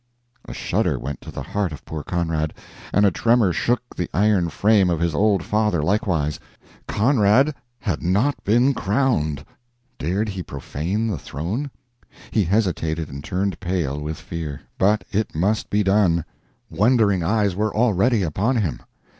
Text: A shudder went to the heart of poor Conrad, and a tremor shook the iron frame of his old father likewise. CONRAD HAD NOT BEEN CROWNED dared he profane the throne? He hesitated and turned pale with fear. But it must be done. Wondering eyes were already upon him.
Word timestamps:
A 0.47 0.51
shudder 0.55 0.97
went 0.97 1.21
to 1.21 1.29
the 1.31 1.43
heart 1.43 1.71
of 1.71 1.85
poor 1.85 2.01
Conrad, 2.01 2.55
and 2.91 3.05
a 3.05 3.11
tremor 3.11 3.53
shook 3.53 3.83
the 3.95 4.09
iron 4.15 4.49
frame 4.49 4.89
of 4.89 4.99
his 4.99 5.13
old 5.13 5.43
father 5.43 5.83
likewise. 5.83 6.39
CONRAD 6.87 7.53
HAD 7.81 8.01
NOT 8.01 8.43
BEEN 8.43 8.73
CROWNED 8.73 9.45
dared 9.99 10.29
he 10.29 10.41
profane 10.41 11.05
the 11.05 11.19
throne? 11.19 11.69
He 12.31 12.45
hesitated 12.45 13.09
and 13.09 13.23
turned 13.23 13.59
pale 13.59 13.99
with 14.01 14.17
fear. 14.17 14.61
But 14.79 15.03
it 15.11 15.35
must 15.35 15.69
be 15.69 15.83
done. 15.83 16.25
Wondering 16.71 17.21
eyes 17.21 17.55
were 17.55 17.71
already 17.71 18.23
upon 18.23 18.55
him. 18.55 18.79